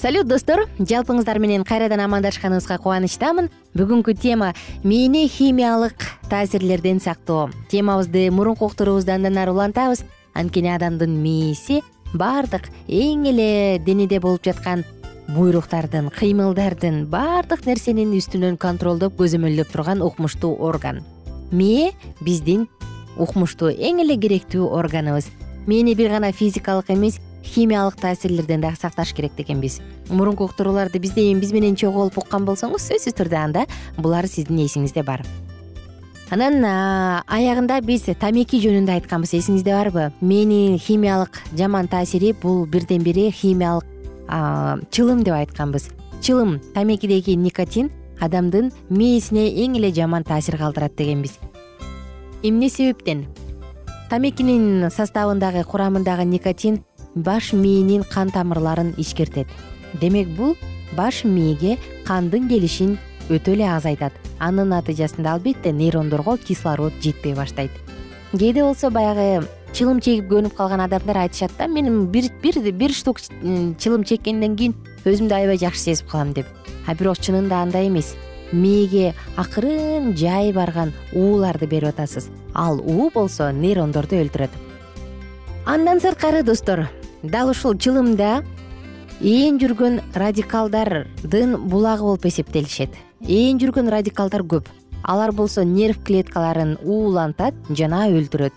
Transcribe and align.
салют 0.00 0.26
достор. 0.26 0.64
Жалпыңыздар 0.78 1.38
менен 1.42 1.64
кайрадан 1.68 2.00
амандашканыбызга 2.00 2.78
кубанычтамын. 2.80 3.50
Бүгүнкү 3.76 4.14
тема 4.16 4.54
мээни 4.82 5.26
химиялык 5.28 6.06
таасирлерден 6.30 7.00
сактоо 7.04 7.50
темабызды 7.68 8.30
мурунку 8.30 8.64
уктуруубузда 8.70 9.18
андан 9.18 9.36
ары 9.36 9.52
улантабыз 9.52 10.04
анткени 10.32 10.72
адамдын 10.72 11.12
мээси 11.20 11.82
баардык 12.14 12.70
эң 12.88 13.28
эле 13.28 13.78
денеде 13.84 14.20
болуп 14.20 14.48
жаткан 14.48 14.86
буйруктардын 15.28 16.08
кыймылдардын 16.16 17.04
баардык 17.12 17.66
нерсенин 17.68 18.16
үстүнөн 18.16 18.56
контролдоп 18.56 19.20
көзөмөлдөп 19.20 19.68
турган 19.68 20.00
укмуштуу 20.00 20.56
орган. 20.64 21.04
Мээ 21.52 21.92
биздин 22.24 22.68
укмуштуу 23.18 23.68
эң 23.68 24.00
эле 24.06 24.16
керектүү 24.16 24.64
органыбыз. 24.64 25.28
Мээни 25.66 25.94
бир 25.94 26.08
гана 26.16 26.32
физикалык 26.32 26.88
эмес 26.88 27.20
химиялык 27.44 27.96
таасирлерден 28.00 28.60
дагы 28.60 28.76
сакташ 28.80 29.12
керек 29.14 29.32
экенбиз 29.38 29.80
мурунку 30.08 30.44
уктурууларды 30.44 30.98
бизде 30.98 31.34
биз 31.34 31.52
менен 31.52 31.76
чогуу 31.76 32.08
болуп 32.08 32.18
уккан 32.18 32.44
болсоңуз 32.44 32.88
сөзсүз 32.90 33.16
түрдө 33.16 33.36
анда 33.36 33.66
булар 33.96 34.26
сиздин 34.26 34.58
эсиңизде 34.64 35.02
бар. 35.02 35.24
Анан 36.30 36.62
аягында 37.26 37.80
биз 37.82 38.04
тамеки 38.20 38.60
жөнүндө 38.62 38.92
айтканбыз 39.00 39.34
эсиңизде 39.34 39.72
барбы? 39.74 40.12
Мээнин 40.20 40.78
химиялык 40.78 41.40
жаман 41.58 41.88
таасири 41.88 42.32
бул 42.32 42.66
бирден 42.66 43.02
бири 43.02 43.30
химиялык 43.30 43.84
чылым 44.90 45.24
деп 45.24 45.34
айтканбыз. 45.34 45.88
Чылым 46.22 46.60
тамекидеги 46.74 47.34
никотин 47.34 47.90
адамдын 48.20 48.70
мээсине 48.90 49.48
эң 49.64 49.78
эле 49.80 49.90
жаман 49.90 50.22
таасир 50.22 50.56
калтырат 50.58 50.94
дегенбиз. 50.94 51.38
Эмне 52.42 52.68
себептен? 52.68 53.26
Тамекинин 54.10 54.90
составындагы 54.90 55.64
курамындагы 55.64 56.24
никотин 56.24 56.84
баш 57.14 57.52
мээнин 57.52 58.04
кан 58.04 58.30
тамырларын 58.30 58.94
ичкертет 58.96 59.48
демек 60.00 60.28
бул 60.28 60.56
баш 60.96 61.24
мээге 61.24 61.78
кандын 62.06 62.48
келишин 62.48 62.98
өтө 63.30 63.54
эле 63.54 63.68
азайтат. 63.70 64.12
Анын 64.38 64.70
натыйжасында 64.72 65.34
албетте 65.36 65.72
нейрондорго 65.72 66.36
кислород 66.38 66.92
жетпей 67.02 67.34
баштайт. 67.34 67.70
Кээде 68.32 68.62
болсо 68.62 68.90
баягы 68.90 69.46
чылым 69.72 70.00
чегип 70.00 70.26
көнүп 70.30 70.56
калган 70.56 70.80
адамдар 70.80 71.16
айтышат 71.26 71.52
да 71.58 71.68
мен 71.68 72.06
бир 72.10 72.92
штук 72.92 73.20
чылым 73.20 74.04
чеккенден 74.04 74.56
кийин 74.56 74.74
өзүмдү 75.04 75.34
аябай 75.34 75.58
жакшы 75.58 75.80
сезип 75.80 76.10
калам 76.10 76.32
деп. 76.32 76.46
А 76.86 76.94
бирок 76.94 77.18
чынында 77.18 77.62
андай 77.62 77.88
эмес. 77.88 78.16
Мээге 78.52 79.14
акырын 79.36 80.16
жай 80.16 80.52
барган 80.52 80.92
ууларды 81.14 81.66
берип 81.66 81.94
атасыз. 81.94 82.30
Ал 82.54 82.80
уу 82.80 83.10
болсо 83.14 83.52
нейрондорду 83.52 84.16
өлтүрөт. 84.16 84.50
Андан 85.66 86.00
сырткары 86.00 86.42
достор 86.42 86.88
дал 87.22 87.50
ушул 87.50 87.76
чылымда 87.76 88.42
ээн 89.20 89.58
жүргөн 89.60 90.00
радикалдардын 90.14 91.56
булагы 91.68 92.02
болуп 92.02 92.24
эсептелишет. 92.26 92.90
Ээн 93.20 93.60
жүргөн 93.60 93.90
радикалдар 93.92 94.42
көп. 94.42 94.68
Алар 95.02 95.32
болсо 95.32 95.64
нерв 95.64 96.02
клеткаларын 96.04 96.78
уулантат 96.84 97.54
жана 97.68 98.06
өлтүрөт. 98.08 98.52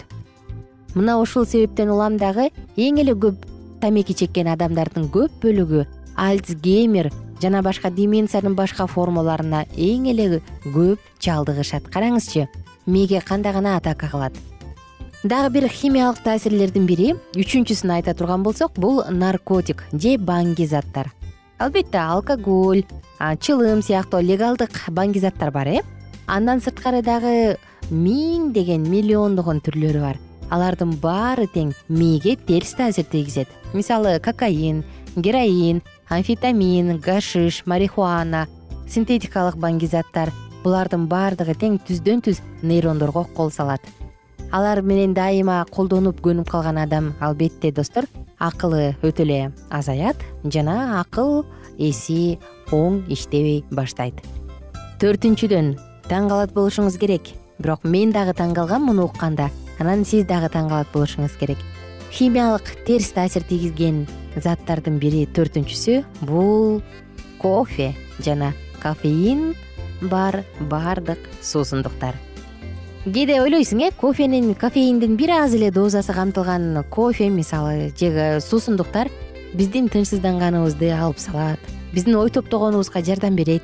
Мына 0.96 1.18
ушул 1.20 1.46
себептен 1.46 1.92
улам 1.92 2.18
дагы 2.18 2.52
эң 2.78 3.02
эле 3.02 3.14
көп 3.14 3.44
тамеки 3.82 4.14
чеккен 4.14 4.48
адамдардын 4.54 5.10
көп 5.12 5.42
бөлүгү 5.44 5.86
альцгеймер 6.16 7.12
жана 7.42 7.62
башка 7.62 7.92
деменциянын 7.92 8.56
башка 8.56 8.88
формаларына 8.88 9.66
эң 9.76 10.08
эле 10.14 10.42
көп 10.64 11.00
чалдыгышат. 11.20 11.90
Караңызчы 11.92 12.48
мээге 12.86 13.22
кандай 13.26 13.54
гана 13.54 13.78
атака 13.78 14.08
кылат 14.08 14.38
дагы 15.24 15.54
бир 15.54 15.70
химиялык 15.72 16.20
таасирлердин 16.20 16.84
бири 16.84 17.14
үчүнчүсүн 17.40 17.94
айта 17.96 18.12
турган 18.14 18.44
болсок 18.44 18.74
бул 18.76 19.00
наркотик 19.08 19.86
же 19.94 20.18
баңги 20.20 20.66
заттар. 20.68 21.14
Албетте 21.60 21.98
алкоголь 21.98 22.84
чылым 23.40 23.82
сыяктуу 23.82 24.20
легалдык 24.20 24.90
баңги 24.92 25.24
заттар 25.24 25.52
бар 25.52 25.68
э? 25.68 25.80
Андан 26.28 26.60
сырткары 26.60 27.02
дагы 27.02 27.56
миңдеген 27.90 28.84
миллиондогон 28.84 29.64
түрлөрү 29.64 30.04
бар. 30.04 30.20
Алардын 30.52 30.92
баары 31.00 31.48
тең 31.48 31.72
мээге 31.88 32.36
терс 32.36 32.76
таасир 32.76 33.08
тийгизет. 33.08 33.48
Мисалы 33.74 34.20
кокаин 34.20 34.84
героин 35.16 35.82
амфетамин 36.10 37.00
гашиш 37.00 37.64
марихуана 37.66 38.48
синтетикалык 38.90 39.56
баңги 39.56 39.88
заттар. 39.88 40.36
Булардын 40.64 41.08
баардыгы 41.08 41.56
тең 41.56 41.80
түздөн 41.88 42.28
түз 42.28 42.44
нейрондорго 42.62 43.24
кол 43.36 43.52
салат 43.52 44.03
алар 44.54 44.84
менен 44.86 45.16
дайыма 45.18 45.64
колдонуп 45.74 46.22
көнүп 46.22 46.50
калган 46.52 46.78
адам. 46.78 47.12
Албетте 47.20 47.72
достор 47.74 48.06
акылы 48.38 48.94
өтө 49.02 49.26
эле 49.26 49.40
азаят 49.74 50.22
жана 50.46 51.00
акыл 51.00 51.42
эси 51.80 52.38
оң 52.72 53.02
иштебей 53.12 53.64
баштайт. 53.72 54.22
Төртүнчүдөн 55.02 55.74
таң 56.08 56.30
калат 56.30 56.54
болушуңуз 56.54 57.00
керек. 57.02 57.34
Бирок 57.58 57.84
мен 57.84 58.14
дагы 58.14 58.36
таң 58.38 58.54
калгам 58.54 58.86
муну 58.90 59.08
укканда 59.10 59.50
анан 59.82 60.06
сиз 60.06 60.28
дагы 60.30 60.52
таң 60.54 60.70
калат 60.70 60.92
болушуңуз 60.94 61.38
керек. 61.40 61.58
Химиялык 62.14 62.70
терс 62.86 63.10
таасир 63.16 63.42
тийгизген 63.50 64.06
заттардын 64.38 65.00
бири 65.02 65.26
төртүнчүсү 65.34 66.04
бул 66.30 66.84
кофе 67.42 67.94
жана 68.22 68.54
кофеин 68.84 69.56
бар 70.12 70.44
баардык 70.70 71.20
суусундуктар 71.42 72.20
кээде 73.04 73.42
ойлойсуң 73.44 73.82
э 73.84 73.92
кофенин 74.00 74.56
кофеиндин 74.56 75.18
бир 75.20 75.32
аз 75.36 75.54
эле 75.54 75.72
дозасы 75.72 76.14
камтылган 76.14 76.86
кофе 76.90 77.28
мисалы 77.28 77.92
же 78.00 78.40
суусундуктар 78.40 79.10
биздин 79.54 79.90
тынчсызданганыбызды 79.90 80.88
алып 80.96 81.20
салат 81.20 81.60
биздин 81.92 82.16
ой 82.16 82.30
топтогонубузга 82.30 83.04
жардам 83.04 83.36
берет 83.36 83.62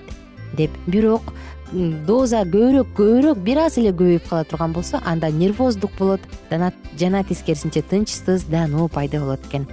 деп. 0.57 0.71
Бирок 0.87 1.33
доза 1.71 2.41
көбүрөөк 2.43 2.91
көбүрөөк 2.97 3.39
бир 3.39 3.59
аз 3.63 3.77
эле 3.77 3.91
көбөйүп 3.91 4.27
кала 4.27 4.43
турган 4.43 4.73
болсо 4.73 4.99
анда 5.05 5.31
нервоздук 5.31 5.91
болот 5.97 6.19
жана 6.49 7.23
тескерисинче 7.23 7.81
тынчсыздануу 7.81 8.89
пайда 8.89 9.21
болот 9.21 9.39
экен. 9.47 9.67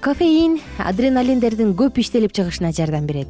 Кофеин 0.00 0.58
адреналиндердин 0.78 1.76
көп 1.76 2.00
иштелип 2.00 2.32
чыгышына 2.32 2.72
жардам 2.72 3.04
берет. 3.06 3.28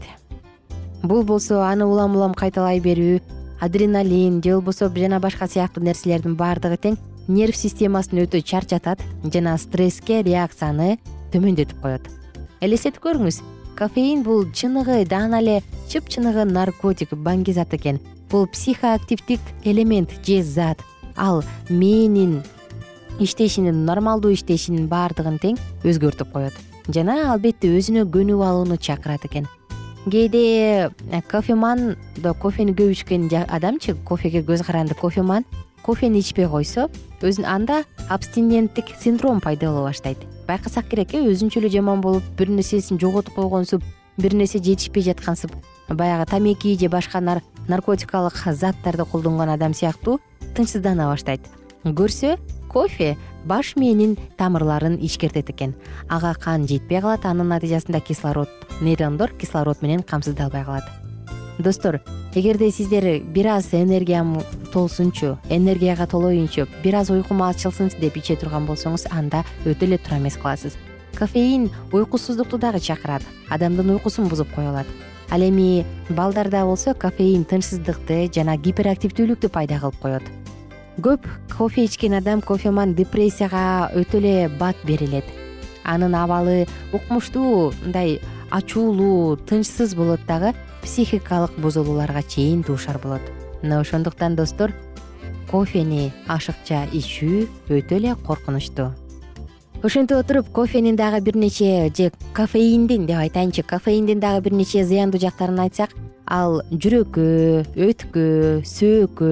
Бул 1.02 1.25
болсо 1.25 1.64
аны 1.64 1.87
улам 1.87 2.14
улам 2.14 2.35
кайталай 2.35 2.79
берүү 2.79 3.39
адреналин 3.60 4.42
же 4.42 4.54
болбосо 4.54 4.90
жана 4.96 5.20
башка 5.20 5.46
сыяктуу 5.46 5.84
нерселердин 5.84 6.34
баардыгы 6.36 6.76
тең 6.76 6.96
нерв 7.28 7.56
системасын 7.56 8.22
өтө 8.24 8.40
чарчатат 8.42 9.02
жана 9.24 9.56
стресске 9.58 10.22
реакцияны 10.22 10.98
төмөндөтүп 11.32 11.82
коет. 11.82 12.08
Элестетип 12.60 13.02
көрүңүз 13.04 13.42
кофеин 13.78 14.24
бул 14.24 14.46
чыныгы 14.52 15.04
даана 15.08 15.42
эле 15.44 15.60
чыпчыныгы 15.92 16.46
наркотик 16.48 17.12
баңги 17.12 17.52
зат 17.52 17.74
экен. 17.76 18.00
Бул 18.30 18.46
психоактивдик 18.46 19.40
элемент 19.64 20.10
же 20.26 20.42
зат. 20.42 20.80
Ал 21.16 21.44
мээнин 21.68 22.42
иштешинин 23.18 23.84
нормалдуу 23.84 24.32
иштешинин 24.32 24.88
баардыгын 24.88 25.38
тең 25.38 25.60
өзгөртүп 25.84 26.32
коет. 26.32 26.56
Жана 26.88 27.32
албетте 27.32 27.68
өзүнө 27.76 28.08
көнүп 28.08 28.40
алууну 28.40 28.80
чакырат 28.80 29.28
экен 29.28 29.46
кээде 30.08 30.91
э, 31.11 31.23
кофеман 31.29 31.97
кофени 32.41 32.73
көп 32.73 32.93
ичкен 32.93 33.29
адамчы 33.29 33.97
кофеге 34.05 34.41
көз 34.43 34.64
каранды 34.64 34.94
кофеман 34.94 35.44
кофени 35.82 36.20
ичпей 36.20 36.47
койсо 36.49 36.88
өзүн 37.20 37.44
анда 37.44 37.85
абстиненттик 38.08 38.97
синдром 39.00 39.41
пайда 39.41 39.67
боло 39.67 39.85
баштайт. 39.88 40.19
Байкасак 40.49 40.88
керек 40.88 41.14
э 41.14 41.20
өзүнчө 41.20 41.61
эле 41.61 41.69
жаман 41.69 42.00
болуп 42.00 42.23
бир 42.38 42.49
нерсесин 42.49 42.99
жоготуп 42.99 43.35
койгонсуп 43.35 43.82
бир 44.17 44.35
нерсе 44.35 44.58
жетишпей 44.58 45.02
жаткансып 45.02 45.52
баягы 45.88 46.26
тамеки 46.26 46.79
же 46.79 46.88
башка 46.88 47.20
наркотикалык 47.20 48.35
заттарды 48.52 49.05
колдонгон 49.05 49.50
адам 49.50 49.75
сыяктуу 49.75 50.20
тынчсыздана 50.55 51.08
баштайт. 51.08 51.41
Көрсө 51.85 52.38
кофе 52.69 53.17
баш 53.44 53.76
мээнин 53.76 54.16
тамырларын 54.37 54.98
ичкертет 55.00 55.50
экен. 55.50 55.75
Ага 56.08 56.34
кан 56.34 56.66
жетпей 56.66 57.00
калат 57.00 57.25
анын 57.25 57.48
натыйжасында 57.48 58.00
кислород 58.00 58.48
нейрондор 58.81 59.31
кислород 59.32 59.82
менен 59.82 60.02
камсыздалбай 60.02 60.64
калат. 60.64 60.84
Достор 61.58 62.00
эгерде 62.34 62.70
сиздер 62.70 63.20
бир 63.20 63.46
аз 63.46 63.72
энергиям 63.72 64.42
толсунчу 64.72 65.38
энергияга 65.48 66.06
толоюнчу 66.06 66.66
бир 66.82 66.94
аз 66.94 67.10
уйкум 67.10 67.42
ачылсын 67.42 67.90
деп 68.00 68.16
иче 68.16 68.37
турган 68.37 68.66
болсоңуз 68.66 69.06
анда 69.10 69.44
өтө 69.66 69.84
эле 69.84 69.98
туура 69.98 70.19
эмес 70.19 70.37
кыласыз 70.37 70.76
кофеин 71.19 71.70
уйкусуздукту 71.92 72.58
дагы 72.58 72.78
чакырат 72.78 73.22
адамдын 73.48 73.90
уйкусун 73.90 74.28
бузуп 74.28 74.54
кое 74.54 74.69
алат 74.69 74.87
ал 75.31 75.42
эми 75.42 75.84
балдарда 76.08 76.64
болсо 76.64 76.94
кофеин 76.94 77.44
тынчсыздыкты 77.44 78.31
жана 78.34 78.56
гиперактивдүүлүктү 78.56 79.48
пайда 79.48 79.81
кылып 79.81 79.98
коет 79.98 80.39
көп 81.00 81.26
кофе 81.56 81.85
ичкен 81.85 82.14
адам 82.19 82.41
кофеман 82.41 82.94
депрессияга 82.94 83.91
өтө 83.97 84.19
эле 84.20 84.49
бат 84.49 84.76
берилет. 84.85 85.25
Анын 85.85 86.14
абалы 86.14 86.67
укмуштуу 86.93 87.73
мындай 87.82 88.20
ачуулуу 88.50 89.37
тынчсыз 89.37 89.94
болот 89.94 90.20
дагы 90.29 90.55
психикалык 90.82 91.58
бузулууларга 91.58 92.23
чейин 92.23 92.62
дуушар 92.62 92.99
болот. 92.99 93.23
Мына 93.62 93.81
ошондуктан 93.81 94.37
достор 94.37 94.73
кофени 95.50 96.12
ашыкча 96.29 96.87
ичүү 96.93 97.47
өтө 97.69 97.97
эле 97.97 98.14
коркунучтуу. 98.26 98.93
Ошентип 99.82 100.19
отуруп 100.19 100.52
кофенин 100.52 100.97
дагы 100.97 101.20
бир 101.20 101.37
нече 101.37 101.91
же 101.97 102.12
кофеиндин 102.35 103.06
деп 103.06 103.17
айтайынчы 103.17 103.62
кофеиндин 103.62 104.20
дагы 104.20 104.43
бир 104.44 104.52
нече 104.52 104.85
зыяндуу 104.85 105.20
жактарын 105.20 105.61
айтсак 105.61 105.94
ал 106.26 106.61
жүрөккө 106.70 107.64
өткө 107.88 108.26
сөөгкө 108.69 109.31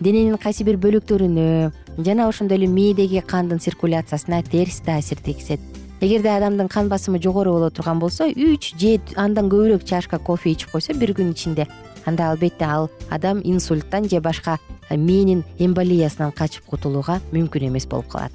дененин 0.00 0.38
кайсы 0.38 0.64
бир 0.64 0.76
бөлүктөрүнө 0.78 1.72
жана 2.04 2.28
ошондой 2.28 2.58
эле 2.58 2.68
мээдеги 2.70 3.22
кандын 3.26 3.58
циркуляциясына 3.58 4.42
терс 4.42 4.80
таасир 4.86 5.18
тийгизет 5.18 5.60
эгерде 6.00 6.30
адамдын 6.30 6.68
кан 6.68 6.88
басымы 6.88 7.20
жогору 7.22 7.52
боло 7.52 7.70
турган 7.70 7.98
болсо 7.98 8.28
үч 8.28 8.74
же 8.78 9.00
андан 9.16 9.50
көбүрөөк 9.50 9.84
чашка 9.84 10.18
кофе 10.18 10.52
ичип 10.52 10.70
койсо 10.70 10.94
бир 10.94 11.10
күн 11.10 11.32
ичинде. 11.32 11.66
Анда 12.06 12.30
албетте 12.30 12.64
ал 12.64 12.90
адам 13.10 13.40
инсульттан 13.42 14.08
же 14.08 14.20
башка 14.20 14.58
мээнин 14.90 15.44
эмболиясынан 15.58 16.32
качып 16.32 16.64
кутулууга 16.70 17.20
мүмкүн 17.32 17.68
эмес 17.68 17.86
болуп 17.86 18.08
калат. 18.08 18.32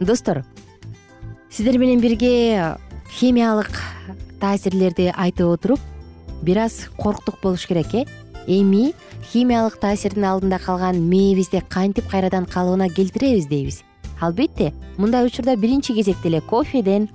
Достор 0.00 0.44
сиздер 1.50 1.78
менен 1.78 2.00
бирге 2.00 2.76
химиялык 3.10 3.82
таасирлерди 4.40 5.12
айтып 5.16 5.50
отуруп 5.50 5.80
бир 6.42 6.58
аз 6.58 6.88
корктук 6.96 7.40
болуш 7.42 7.66
керек 7.66 7.94
э 7.94 8.06
эми 8.46 8.94
химиялык 9.32 9.78
таасирдин 9.80 10.24
алдында 10.24 10.58
калган 10.58 11.00
мээбизди 11.08 11.62
кантип 11.68 12.08
кайрадан 12.10 12.46
калыбына 12.46 12.88
келтиребиз 12.88 13.46
дейбиз. 13.46 13.82
Албетте 14.20 14.72
мындай 14.98 15.26
учурда 15.26 15.56
биринчи 15.56 15.94
кезекте 15.94 16.28
эле 16.28 16.40
кофеден 16.40 17.08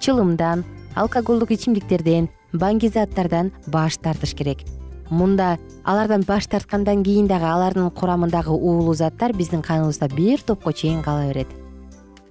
чылымдан 0.00 0.64
алкоголдук 0.94 1.50
ичимдиктерден 1.50 2.28
баңгизаттардан 2.52 3.50
баш 3.66 3.98
тартыш 3.98 4.34
керек. 4.34 4.62
Мында 5.10 5.58
алардан 5.84 6.24
баш 6.26 6.46
тарткандан 6.46 7.02
кийин 7.04 7.26
дагы 7.26 7.44
алардын 7.44 7.90
курамындагы 7.90 8.50
уулуу 8.50 8.94
заттар 8.94 9.32
биздин 9.32 9.62
каныбызда 9.62 10.08
бир 10.08 10.40
топко 10.42 10.72
чейин 10.72 11.02
кала 11.02 11.26
берет. 11.28 11.48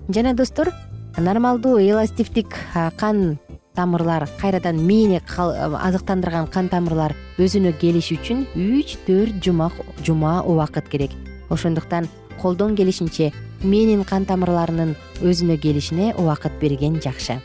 Жана 0.09 0.33
достор 0.33 0.71
нормалдуу 1.17 1.77
эластивдик 1.79 2.55
кан 2.97 3.37
тамырлар 3.75 4.29
кайрадан 4.39 4.77
мээни 4.77 5.21
азыктандырган 5.37 6.47
кан 6.47 6.69
тамырлар 6.69 7.15
өзүнө 7.37 7.73
келиш 7.81 8.11
үчүн 8.15 8.45
үч 8.55 8.97
төрт 9.07 9.41
жума 9.43 9.71
жума 10.05 10.41
убакыт 10.45 10.89
керек. 10.89 11.11
Ошондуктан 11.49 12.07
колдон 12.41 12.75
келишинче 12.75 13.31
мээнин 13.63 14.03
кан 14.03 14.25
тамырларынын 14.25 14.95
өзүнө 15.21 15.57
келишине 15.57 16.13
убакыт 16.17 16.53
берген 16.61 17.01
жакшы. 17.01 17.39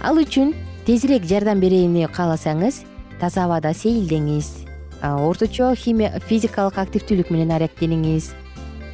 Ал 0.00 0.18
үчүн 0.20 0.54
тезирээк 0.86 1.26
жардам 1.26 1.60
берейини 1.60 2.06
кааласаңыз 2.06 2.84
таза 3.20 3.44
абада 3.44 3.74
сейилдеңиз. 3.74 4.66
Орточо 5.02 5.74
химия 5.74 6.20
физикалык 6.28 6.78
активдүүлүк 6.78 7.30
менен 7.34 7.50
аректениңиз. 7.56 8.30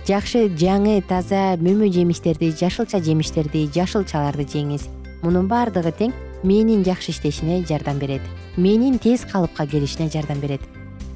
Жакшы 0.09 0.49
жаңы 0.59 1.03
таза 1.07 1.57
мөмө 1.61 1.91
жемиштерди 1.93 2.51
жашылча 2.57 2.99
жемиштерди 3.05 3.69
жашылчаларды 3.75 4.47
жеңиз. 4.49 4.89
Мунун 5.23 5.47
баардыгы 5.47 5.93
тең 5.93 6.15
мээнин 6.43 6.85
жакшы 6.85 7.13
иштешине 7.13 7.65
жардам 7.67 7.99
берет. 7.99 8.23
Мээнин 8.57 8.99
тез 8.99 9.25
калыпка 9.25 9.67
келишине 9.67 10.09
жардам 10.11 10.41
берет. 10.41 10.61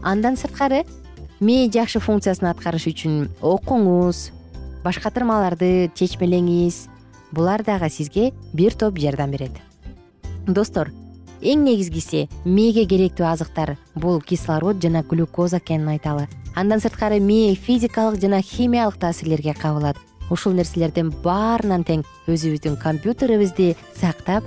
Андан 0.03 0.37
сырткары 0.37 0.85
мээ 1.41 1.71
жакшы 1.73 2.01
функциясын 2.01 2.51
аткарыш 2.51 2.89
үчүн 2.93 3.31
окуңуз 3.41 4.31
башкатырмаларды 4.85 5.91
чечмелеңиз. 5.95 6.89
Булар 7.33 7.65
дагы 7.65 7.89
сизге 7.91 8.33
бир 8.53 8.75
топ 8.75 8.99
жардам 8.99 9.31
берет. 9.31 9.57
Достор 10.47 10.93
эң 11.41 11.65
негизгиси 11.65 12.29
мээге 12.45 12.85
керектүү 12.89 13.27
азыктар 13.27 13.77
бул 13.95 14.21
кислород 14.21 14.81
жана 14.83 15.03
глюкоза 15.03 15.59
экенин 15.59 15.89
айталы. 15.89 16.29
Андан 16.55 16.81
сырткары 16.81 17.19
мээ 17.21 17.57
физикалык 17.57 18.21
жана 18.21 18.41
химиялык 18.43 18.97
таасирлерге 19.01 19.55
кабылат. 19.55 19.97
Ушул 20.31 20.55
нерселердин 20.57 21.11
баарынан 21.25 21.85
тең 21.85 22.05
өзүбүздүн 22.29 22.79
компьютерибизди 22.81 23.75
сактап 24.01 24.45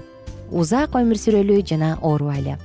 узак 0.51 0.96
өмүр 0.96 1.20
сүрөлү 1.20 1.62
жана 1.68 1.98
оорубайлы 2.01 2.58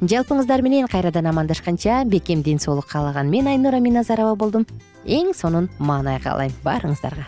жалпыңыздар 0.00 0.62
менен 0.62 0.86
кайрадан 0.86 1.26
амандашканча 1.26 2.04
бекем 2.06 2.42
ден 2.42 2.60
соолук 2.60 2.86
каалаган 2.86 3.30
мен 3.30 3.48
айнура 3.48 3.80
миназарова 3.80 4.36
болдум. 4.36 4.66
Эң 5.04 5.34
сонун 5.34 5.68
маанай 5.78 6.20
каалайм 6.20 6.52
баарыңыздарга. 6.64 7.26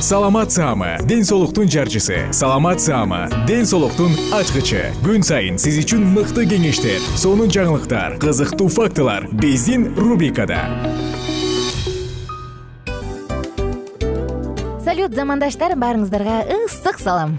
Саламат 0.00 0.52
саама 0.52 0.98
ден 1.02 1.24
соолуктун 1.24 1.68
жарчысы. 1.68 2.32
Саламат 2.32 2.80
саама 2.80 3.28
ден 3.46 3.66
соолуктун 3.66 4.12
ачкычы. 4.32 4.92
Күн 5.02 5.24
сайын 5.24 5.58
сиз 5.58 5.80
үчүн 5.82 6.04
мыкты 6.14 6.46
кеңештер 6.48 7.00
сонун 7.16 7.50
жаңылыктар 7.50 8.18
кызыктуу 8.22 8.68
фактылар 8.68 9.28
биздин 9.32 9.94
рубрикада. 9.96 10.68
Салют 14.84 15.14
замандаштар 15.14 15.74
баарыңыздарга 15.76 16.44
ысык 16.64 17.00
салам 17.00 17.38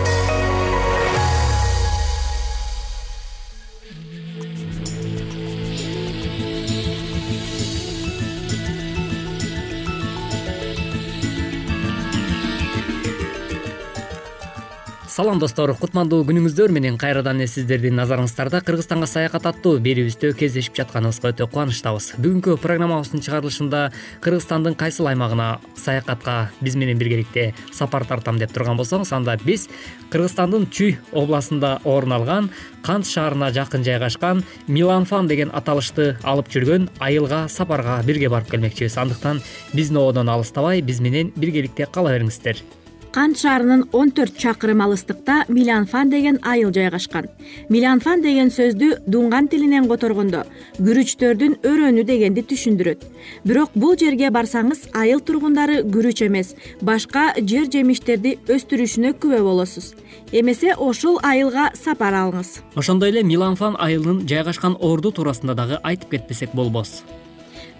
салам 15.11 15.41
достор. 15.43 15.73
Кутмандуу 15.75 16.23
күнүңүздөр. 16.23 16.71
Менен 16.71 16.95
кайрадан 16.99 17.41
эле 17.41 17.49
сиздердин 17.51 17.97
назарыңыздарда 17.99 18.61
кыргызстанга 18.63 19.09
саякат 19.11 19.49
аттуу 19.49 19.81
берүүбүздө 19.83 20.31
кездешип 20.39 20.77
жатканыбызга 20.79 21.33
өтө 21.33 21.49
кубанычтабыз. 21.51 22.13
Бүгүнкү 22.23 22.55
программабыздын 22.63 23.23
чыгарылышында 23.25 23.81
кыргызстандын 24.23 24.77
кайсыл 24.79 25.11
аймагына 25.11 25.49
саякатка 25.75 26.37
биз 26.63 26.79
менен 26.79 27.01
биргеликте 27.01 27.49
сапар 27.75 28.07
тартам 28.07 28.39
деп 28.39 28.55
турган 28.55 28.79
болсоңуз 28.79 29.11
анда 29.11 29.35
биз 29.43 29.67
кыргызстандын 30.15 30.69
чүй 30.71 30.95
областында 31.11 31.81
орун 31.83 32.15
алган 32.15 32.51
кант 32.87 33.09
шаарына 33.11 33.51
жакын 33.51 33.83
жайгашкан 33.83 34.45
миланфан 34.67 35.27
деген 35.27 35.51
аталышты 35.51 36.13
алып 36.23 36.47
жүргөн 36.55 36.87
айылга 36.99 37.47
сапарга 37.49 37.99
бирге 38.07 38.31
барып 38.31 38.55
келмекчибиз. 38.55 38.95
Андыктан 38.95 39.43
биздин 39.73 39.99
ободон 39.99 40.29
алыстабай 40.29 40.81
биз 40.81 41.03
менен 41.03 41.33
биргеликте 41.35 41.85
кала 41.91 42.15
бериңиздер 42.15 42.63
кант 43.11 43.37
шаарынын 43.37 43.89
он 43.91 44.11
төрт 44.15 44.37
чакырым 44.39 44.81
алыстыкта 44.81 45.43
милянфан 45.47 46.09
деген 46.09 46.39
айыл 46.41 46.71
жайгашкан. 46.71 47.27
Милянфан 47.69 48.21
деген 48.21 48.49
сөздү 48.49 49.01
дунган 49.07 49.47
тилинен 49.51 49.87
которгондо 49.91 50.45
күрүчтөрдүн 50.79 51.57
өрөөнү 51.67 52.05
дегенди 52.07 52.43
түшүндүрөт. 52.47 53.03
Бирок 53.43 53.75
бул 53.75 53.97
жерге 53.99 54.31
барсаңыз 54.31 54.87
айыл 54.95 55.19
тургундары 55.19 55.81
күрүч 55.83 56.23
эмес 56.27 56.55
башка 56.81 57.33
жер 57.37 57.67
жемиштерди 57.71 58.37
өстүрүшүнө 58.47 59.15
күбө 59.19 59.41
болосуз. 59.43 59.93
Эмесе 60.31 60.73
ошол 60.75 61.19
айылга 61.23 61.71
сапар 61.75 62.15
алыңыз. 62.15 62.61
Ошондой 62.75 63.11
эле 63.11 63.23
миланфан 63.23 63.75
айылынын 63.79 64.27
жайгашкан 64.27 64.77
орду 64.79 65.11
туурасында 65.11 65.55
дагы 65.55 65.81
айтып 65.83 66.15
кетпесек 66.15 66.55
болбос 66.55 67.01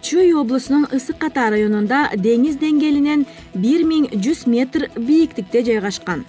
чүй 0.01 0.34
облусунун 0.34 0.88
ысык 0.91 1.24
ата 1.24 1.50
районунда 1.53 2.10
деңиз 2.17 2.58
деңгээлинен 2.62 3.25
бир 3.53 3.84
миң 3.86 4.10
жүз 4.12 4.48
метр 4.50 4.89
бийиктикте 4.98 5.63
жайгашкан. 5.67 6.25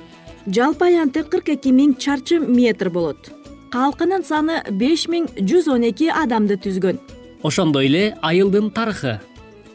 Жалпы 0.47 0.91
аянты 0.91 1.25
кырк 1.25 1.49
эки 1.57 1.73
миң 1.73 1.97
чарчы 1.97 2.39
метр 2.41 2.91
болот. 2.91 3.33
Калкынын 3.73 4.25
саны 4.25 4.61
беш 4.71 5.09
миң 5.09 5.31
жүз 5.39 5.71
он 5.73 5.89
эки 5.89 6.11
адамды 6.13 6.59
түзгөн. 6.61 7.01
Ошондой 7.43 7.87
эле 7.87 8.05
айылдын 8.23 8.71
тарыхы. 8.71 9.21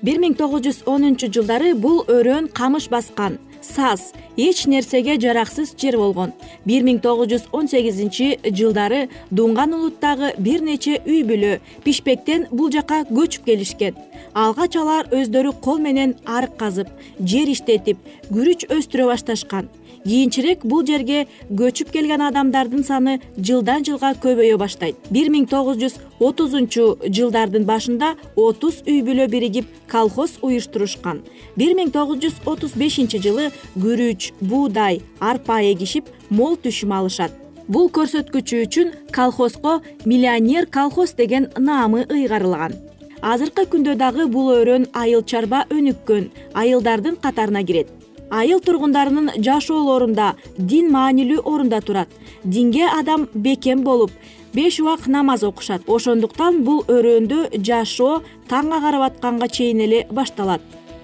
Бир 0.01 0.21
миң 0.21 0.37
тогуз 0.37 0.61
жүз 0.67 0.83
онунчу 0.85 1.31
жылдары 1.33 1.73
бул 1.73 2.03
өрөөн 2.05 2.51
камыш 2.53 2.89
баскан 2.93 3.39
саз 3.61 4.11
эч 4.37 4.65
нерсеге 4.67 5.17
жараксыз 5.19 5.73
жер 5.77 5.97
болгон. 5.97 6.33
Бир 6.65 6.83
миң 6.83 6.99
тогуз 7.01 7.31
жүз 7.31 7.47
он 7.51 7.67
сегизинчи 7.67 8.37
жылдары 8.45 9.07
дунган 9.31 9.73
улуттагы 9.73 10.33
бир 10.37 10.61
нече 10.61 11.01
үй 11.05 11.23
бүлө 11.27 11.57
пишпектен 11.83 12.47
бул 12.51 12.71
жака 12.71 13.03
көчүп 13.09 13.45
келишкен. 13.49 13.95
Алгач 14.33 14.75
алар 14.77 15.09
өздөрү 15.11 15.55
кол 15.61 15.79
менен 15.81 16.15
арык 16.25 16.57
казып 16.57 16.89
жер 17.19 17.49
иштетип 17.49 17.97
күрүч 18.29 18.67
өстүрө 18.69 19.11
башташкан 19.11 19.69
кийинчерээк 20.07 20.63
бул 20.63 20.85
жерге 20.87 21.25
көчүп 21.59 21.91
келген 21.91 22.21
адамдардын 22.29 22.83
саны 22.87 23.17
жылдан 23.37 23.83
жылга 23.87 24.13
көбөйө 24.23 24.57
баштайт. 24.61 24.95
Бир 25.11 25.27
миң 25.33 25.47
тогуз 25.51 25.79
жүз 25.81 25.97
отузунчу 26.23 26.85
жылдардын 27.03 27.67
башында 27.67 28.13
отуз 28.35 28.79
үй 28.87 29.01
бүлө 29.07 29.27
биригип 29.31 29.67
колхоз 29.91 30.37
уюштурушкан. 30.41 31.19
Бир 31.59 31.75
миң 31.75 31.91
тогуз 31.91 32.21
жүз 32.23 32.39
отуз 32.45 32.77
бешинчи 32.79 33.19
жылы 33.19 33.49
күрүч 33.75 34.31
буудай 34.39 35.01
арпа 35.19 35.59
эгишип 35.73 36.07
мол 36.29 36.55
түшүм 36.55 36.95
алышат. 36.99 37.35
Бул 37.67 37.91
көрсөткүчү 37.91 38.63
үчүн 38.63 38.93
колхозго 39.11 39.81
миллионер 40.05 40.69
колхоз 40.71 41.11
деген 41.19 41.51
наамы 41.57 42.05
ыйгарылган. 42.07 42.79
Азыркы 43.21 43.65
күндө 43.67 43.97
дагы 43.99 44.29
бул 44.31 44.53
өрөөн 44.55 44.87
айыл 44.95 45.25
чарба 45.25 45.65
өнүккөн 45.73 46.29
айылдардын 46.53 47.17
катарына 47.19 47.65
кирет 47.65 47.96
айыл 48.29 48.59
тургундарынын 48.59 49.31
жашоолорунда 49.43 50.35
дин 50.57 50.91
маанилүү 50.91 51.43
орунда 51.43 51.81
турат. 51.81 52.09
Динге 52.43 52.87
адам 52.87 53.27
бекем 53.33 53.83
болуп 53.83 54.11
беш 54.53 54.79
убак 54.79 55.07
намаз 55.07 55.43
окушат. 55.43 55.81
Ошондуктан 55.87 56.63
бул 56.63 56.83
өрөөндө 56.87 57.61
жашоо 57.63 58.21
таң 58.49 58.73
агарып 58.77 59.07
атканга 59.11 59.47
чейин 59.47 59.81
эле 59.85 60.05
башталат. 60.11 60.61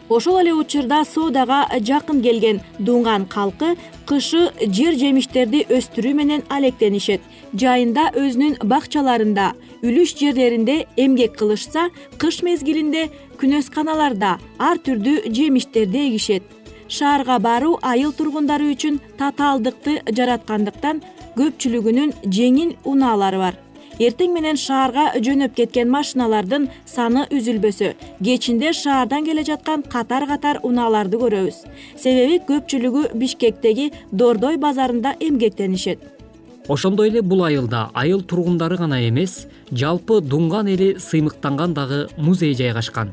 Ошол 0.10 0.42
эле 0.42 0.54
учурда 0.54 1.04
соодага 1.06 1.66
жакын 1.80 2.22
келген 2.22 2.62
дунган 2.80 3.26
калкы 3.26 3.76
кышы 4.06 4.52
жер 4.68 4.98
жемиштерди 5.00 5.64
өстүрүү 5.70 6.14
менен 6.14 6.44
алектенишет. 6.50 7.22
Жайында 7.56 8.10
өзүнүн 8.20 8.60
бакчаларында 8.68 9.54
үлүш 9.82 10.18
жерлеринде 10.20 10.86
эмгек 10.98 11.38
кылышса 11.40 11.88
кыш 12.18 12.42
мезгилинде 12.44 13.08
күнөсканаларда 13.40 14.36
ар 14.60 14.84
түрдүү 14.86 15.32
жемиштерди 15.32 16.08
эгишет 16.10 16.63
шаарга 16.88 17.40
баруу 17.40 17.80
айыл 17.82 18.14
тургундары 18.14 18.72
үчүн 18.74 19.00
татаалдыкты 19.20 20.00
жараткандыктан 20.18 21.02
көпчүлүгүнүн 21.38 22.14
жеңил 22.26 22.76
унаалары 22.84 23.40
бар. 23.42 23.60
Эртең 24.02 24.32
менен 24.34 24.58
шаарга 24.58 25.12
жөнөп 25.22 25.54
кеткен 25.58 25.92
машиналардын 25.94 26.66
саны 26.90 27.28
үзүлбөсө 27.30 27.92
кечинде 28.26 28.72
шаардан 28.74 29.26
келе 29.28 29.44
жаткан 29.46 29.84
катар 29.84 30.26
катар 30.28 30.60
унааларды 30.64 31.20
көрөбүз. 31.22 31.60
Себеби 31.98 32.40
көпчүлүгү 32.48 33.12
бишкектеги 33.14 33.92
дордой 34.12 34.58
базарында 34.58 35.14
эмгектенишет. 35.20 36.00
Ошондой 36.68 37.10
эле 37.10 37.22
бул 37.22 37.44
айылда 37.44 37.90
айыл 37.94 38.22
тургундары 38.22 38.78
гана 38.78 39.02
эмес 39.08 39.48
жалпы 39.72 40.22
дунган 40.22 40.68
эли 40.68 40.96
сыймыктанган 40.98 41.74
дагы 41.74 42.08
музей 42.18 42.56
жайгашкан 42.56 43.12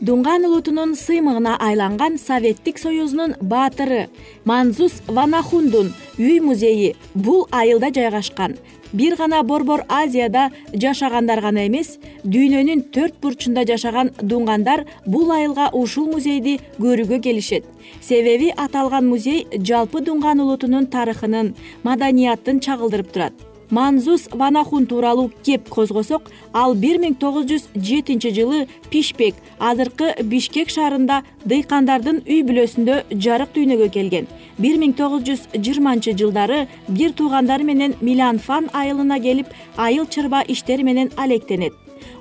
дунган 0.00 0.44
улутунун 0.46 0.94
сыймыгына 0.96 1.56
айланган 1.60 2.16
советтик 2.18 2.78
союзунун 2.78 3.34
баатыры 3.40 4.08
манзус 4.44 4.92
ванахундун 5.06 5.92
үй 6.18 6.40
музейи 6.40 6.96
бул 7.14 7.46
айылда 7.50 7.90
жайгашкан. 7.92 8.56
Бир 8.92 9.16
гана 9.16 9.42
борбор 9.42 9.84
азияда 9.88 10.50
жашагандар 10.72 11.40
гана 11.40 11.66
эмес 11.66 11.98
дүйнөнүн 12.24 12.86
төрт 12.94 13.20
бурчунда 13.20 13.66
жашаган 13.68 14.10
дунгандар 14.22 14.86
бул 15.06 15.30
айылга 15.30 15.68
ушул 15.72 16.08
музейди 16.10 16.58
көрүүгө 16.78 17.20
келишет. 17.20 17.64
Себеби 18.00 18.50
аталган 18.56 19.06
музей 19.06 19.46
жалпы 19.52 20.00
дунган 20.00 20.40
улутунун 20.40 20.86
тарыхынын 20.86 21.54
маданияттын 21.84 22.60
чагылдырып 22.60 23.12
турат 23.12 23.49
манзус 23.70 24.28
ванахун 24.32 24.86
тууралуу 24.86 25.30
кеп 25.46 25.68
козгосок 25.68 26.30
ал 26.52 26.74
бир 26.74 26.98
миң 27.02 27.14
тогуз 27.22 27.46
жүз 27.50 27.68
жетинчи 27.74 28.30
жылы 28.34 28.66
пишпек 28.90 29.34
азыркы 29.58 30.14
бишкек 30.22 30.70
шаарында 30.76 31.22
дыйкандардын 31.44 32.22
үй 32.26 32.42
бүлөсүндө 32.48 33.02
жарык 33.26 33.54
дүйнөгө 33.54 33.88
келген. 33.96 34.26
бир 34.58 34.76
миң 34.78 34.92
тогуз 34.96 35.22
жүз 35.28 35.46
жыйырманчы 35.54 36.16
жылдары 36.16 36.66
бир 36.88 37.12
туугандары 37.12 37.64
менен 37.64 37.94
миланфан 38.00 38.70
айылына 38.72 39.20
келип 39.20 39.46
айыл 39.76 40.06
чарба 40.06 40.42
иштери 40.48 40.82
менен 40.82 41.10
алектенет 41.16 41.72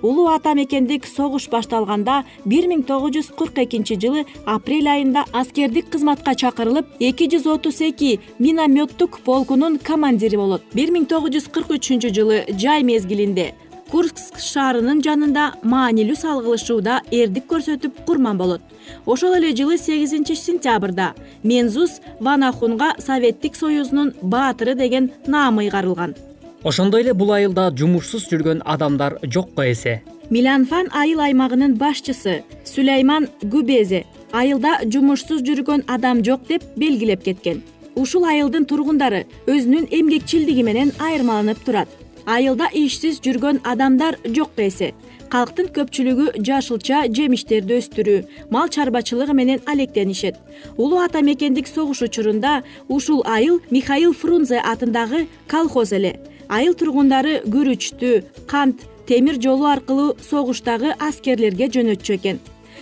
улуу 0.02 0.28
ата 0.34 0.54
мекендик 0.56 1.06
согуш 1.08 1.50
башталганда 1.52 2.24
бир 2.46 2.68
миң 2.72 2.84
тогуз 2.88 3.16
жүз 3.16 3.32
кырк 3.40 3.60
экинчи 3.64 3.98
жылы 4.00 4.26
апрель 4.46 4.88
айында 4.88 5.26
аскердик 5.34 5.90
кызматка 5.92 6.36
чакырылып 6.36 7.00
эки 7.00 7.30
жүз 7.32 7.48
отуз 7.54 7.82
эки 7.82 8.20
минометтук 8.40 9.20
полкунун 9.26 9.78
командири 9.78 10.38
болот. 10.38 10.62
бир 10.74 10.92
миң 10.92 11.06
тогуз 11.06 11.32
жүз 11.36 11.50
кырк 11.52 11.74
үчүнчү 11.78 12.14
жылы 12.14 12.46
жай 12.58 12.84
мезгилинде 12.84 13.54
курск 13.90 14.38
шаарынын 14.38 15.02
жанында 15.02 15.46
маанилүү 15.66 16.16
салгылашууда 16.16 17.00
эрдик 17.12 17.48
көрсөтүп 17.50 18.06
курман 18.06 18.38
болот. 18.38 18.62
Ошол 19.06 19.34
эле 19.40 19.52
жылы 19.56 19.78
сегизинчи 19.78 20.38
сентябрда 20.38 21.14
мензус 21.44 22.00
ванахунга 22.20 22.94
советтик 23.00 23.56
союзунун 23.56 24.14
баатыры 24.22 24.76
деген 24.76 25.12
наам 25.26 25.60
ыйгарылган 25.60 26.16
ошондой 26.64 27.02
эле 27.02 27.14
бул 27.14 27.32
айылда 27.32 27.70
жумушсуз 27.76 28.28
жүргөн 28.30 28.62
адамдар 28.66 29.18
жокко 29.24 29.66
эсе. 29.72 30.02
Миланфан 30.30 30.90
айыл 30.94 31.22
аймагынын 31.24 31.76
башчысы 31.80 32.44
сүлейман 32.66 33.30
губезе 33.42 34.06
айылда 34.32 34.80
жумушсуз 34.86 35.42
жүргөн 35.42 35.86
адам 35.88 36.24
жок 36.26 36.48
деп 36.48 36.64
белгилеп 36.76 37.24
кеткен. 37.24 37.64
Ушул 37.96 38.26
айылдын 38.26 38.66
тургундары 38.66 39.26
өзүнүн 39.48 39.90
эмгекчилдиги 39.92 40.64
менен 40.64 40.92
айырмаланып 41.00 41.64
турат. 41.66 41.90
Айылда 42.26 42.70
ишсиз 42.74 43.20
жүргөн 43.26 43.64
адамдар 43.66 44.20
жокко 44.26 44.68
эсе. 44.68 44.94
Калктын 45.30 45.70
көпчүлүгү 45.74 46.42
жашылча 46.46 47.04
жемиштерди 47.14 47.78
өстүрүү 47.80 48.50
мал 48.54 48.70
чарбачылыгы 48.70 49.34
менен 49.34 49.62
алектенишет. 49.66 50.38
Улуу 50.78 51.02
ата 51.02 51.22
мекендик 51.22 51.68
согуш 51.68 52.02
учурунда 52.02 52.64
ушул 52.88 53.24
айыл 53.26 53.62
михаил 53.70 54.14
фрунзе 54.14 54.58
атындагы 54.60 55.28
колхоз 55.48 55.94
эле 55.94 56.20
айыл 56.50 56.74
тургундары 56.74 57.40
күрүчтү 57.46 58.12
кант 58.50 58.84
темир 59.08 59.40
жолу 59.42 59.70
аркылуу 59.70 60.16
согуштагы 60.30 60.96
аскерлерге 61.00 61.70
жөнөтчү 61.76 62.18
экен. 62.18 62.40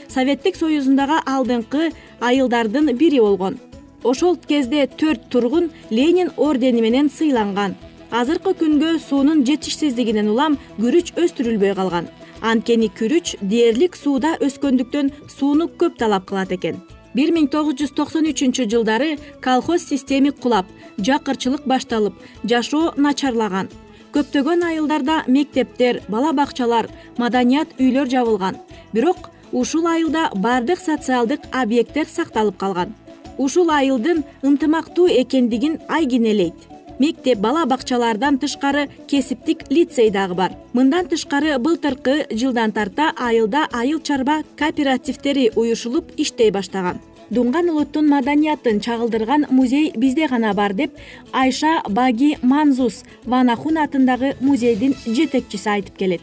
Советтик 0.07 0.55
союзундагы 0.55 1.19
алдыңкы 1.27 1.91
айылдардын 2.21 2.95
бири 2.97 3.19
болгон. 3.19 3.59
Ошол 4.03 4.37
кезде 4.47 4.87
төрт 4.87 5.29
тургун 5.29 5.69
ленин 5.91 6.31
ордени 6.37 6.81
менен 6.81 7.09
сыйланган. 7.09 7.75
Азыркы 8.11 8.55
күнгө 8.55 8.97
суунун 9.03 9.43
жетишсиздигинен 9.45 10.29
улам 10.31 10.57
күрүч 10.79 11.15
өстүрүлбөй 11.19 11.75
калган. 11.75 12.07
Анткени 12.41 12.87
күрүч 12.99 13.35
дээрлик 13.41 13.97
сууда 13.97 14.37
өскөндүктөн 14.39 15.11
сууну 15.27 15.67
көп 15.67 15.97
талап 15.99 16.29
кылат 16.29 16.53
экен 16.55 16.79
бир 17.17 17.31
миң 17.33 17.47
тогуз 17.49 17.79
жүз 17.79 17.95
токсон 17.97 18.27
үчүнчү 18.29 18.67
жылдары 18.69 19.15
колхоз 19.41 19.85
системи 19.89 20.29
кулап 20.43 20.69
жакырчылык 21.07 21.65
башталып 21.65 22.13
жашоо 22.51 22.93
начарлаган. 23.05 23.71
Көптөгөн 24.13 24.63
айылдарда 24.69 25.23
мектептер 25.27 26.03
бала 26.13 26.31
бакчалар 26.37 26.91
маданият 27.17 27.73
үйлөр 27.81 28.13
жабылган. 28.13 28.61
Бирок 28.93 29.31
ушул 29.51 29.89
айылда 29.89 30.29
баардык 30.35 30.79
социалдык 30.79 31.49
объекттер 31.51 32.05
сакталып 32.05 32.57
калган. 32.57 32.93
Ушул 33.37 33.69
айылдын 33.73 34.23
ынтымактуу 34.43 35.07
экендигин 35.09 35.79
айкинелейт 35.89 36.76
мектеп 36.99 37.39
бала 37.39 37.65
бакчалардан 37.65 38.37
тышкары 38.37 38.87
кесиптик 39.07 39.69
лицей 39.69 40.09
дагы 40.09 40.35
бар. 40.35 40.51
Мындан 40.73 41.07
тышкары 41.07 41.57
былтыркы 41.59 42.25
жылдан 42.31 42.71
тарта 42.71 43.11
айылда 43.17 43.67
айыл 43.71 43.99
чарба 43.99 44.43
кооперативдери 44.57 45.51
уюшулуп 45.55 46.11
иштей 46.17 46.51
баштаган. 46.51 46.99
Дунган 47.29 47.69
улуттун 47.69 48.07
маданиятын 48.07 48.79
чагылдырган 48.79 49.47
музей 49.49 49.91
бизде 49.95 50.27
гана 50.27 50.53
бар 50.53 50.73
деп 50.73 50.91
айша 51.33 51.81
баги 51.89 52.37
манзус 52.41 53.03
ванахун 53.25 53.77
атындагы 53.77 54.35
музейдин 54.39 54.95
жетекчиси 55.05 55.69
айтып 55.69 55.97
келет 55.97 56.21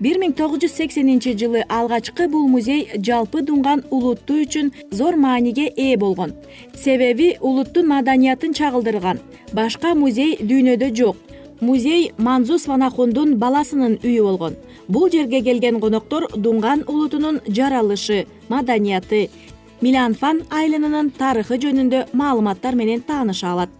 бир 0.00 0.18
миң 0.18 0.34
тогуз 0.36 0.62
жүз 0.64 0.74
сексенинчи 0.78 1.34
жылы 1.38 1.64
алгачкы 1.68 2.26
бул 2.28 2.48
музей 2.48 2.88
жалпы 2.96 3.42
дунган 3.42 3.84
улутту 3.90 4.40
үчүн 4.42 4.72
зор 4.90 5.16
мааниге 5.16 5.68
ээ 5.76 5.96
болгон. 5.98 6.34
Себеби 6.74 7.36
улуттун 7.40 7.88
маданиятын 7.88 8.54
чагылдырган. 8.54 9.20
Башка 9.52 9.94
музей 9.94 10.36
дүйнөдө 10.40 10.90
жок. 10.94 11.16
Музей 11.60 12.12
манзус 12.18 12.66
ванахундун 12.66 13.36
баласынын 13.38 13.98
үйү 14.02 14.22
болгон. 14.22 14.56
Бул 14.88 15.08
жерге 15.10 15.40
келген 15.42 15.80
коноктор 15.80 16.28
дунган 16.36 16.84
улутунун 16.86 17.40
жаралышы 17.46 18.26
маданияты 18.48 19.30
миланфан 19.80 20.42
айылынын 20.50 21.10
тарыхы 21.18 21.58
жөнүндө 21.62 22.06
маалыматтар 22.12 22.74
менен 22.74 23.00
тааныша 23.00 23.52
алат. 23.52 23.70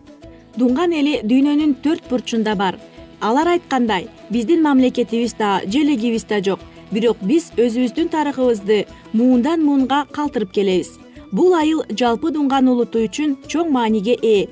Дунган 0.57 0.93
эли 0.93 1.21
дүйнөнүн 1.27 1.75
төрт 1.83 2.09
бурчунда 2.09 2.55
бар 2.55 2.79
алар 3.25 3.49
айткандай 3.55 4.09
биздин 4.31 4.63
мамлекетибиз 4.63 5.35
да 5.39 5.61
желегибиз 5.67 6.25
да 6.29 6.43
жок. 6.45 6.61
Бирок 6.91 7.17
биз 7.23 7.51
өзүбүздүн 7.57 8.11
тарыхыбызды 8.13 8.85
муундан 9.13 9.65
муунга 9.65 10.05
калтырып 10.13 10.53
келебиз. 10.53 10.99
Бул 11.33 11.55
айыл 11.55 11.83
жалпы 11.91 12.31
дунган 12.31 12.69
улуту 12.69 13.01
үчүн 13.07 13.39
чоң 13.49 13.73
мааниге 13.73 14.19
ээ. 14.21 14.49